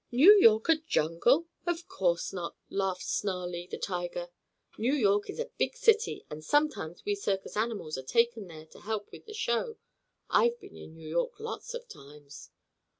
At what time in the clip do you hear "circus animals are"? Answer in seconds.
7.13-8.01